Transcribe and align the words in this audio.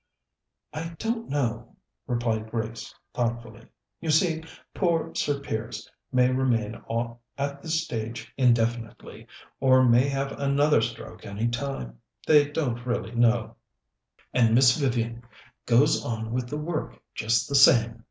"I 0.73 0.95
don't 0.97 1.29
know," 1.29 1.75
replied 2.07 2.49
Grace 2.49 2.91
thoughtfully. 3.13 3.67
"You 3.99 4.09
see, 4.09 4.43
poor 4.73 5.13
Sir 5.13 5.39
Piers 5.41 5.87
may 6.11 6.31
remain 6.31 6.81
at 7.37 7.61
this 7.61 7.83
stage 7.83 8.33
indefinitely, 8.35 9.27
or 9.59 9.87
may 9.87 10.09
have 10.09 10.31
another 10.31 10.81
stroke 10.81 11.23
any 11.23 11.49
time. 11.49 11.99
They 12.25 12.49
don't 12.49 12.83
really 12.83 13.13
know...." 13.13 13.57
"And 14.33 14.55
Miss 14.55 14.75
Vivian 14.75 15.21
goes 15.67 16.03
on 16.03 16.31
with 16.31 16.47
the 16.49 16.57
work 16.57 16.99
just 17.13 17.47
the 17.47 17.53
same!" 17.53 17.99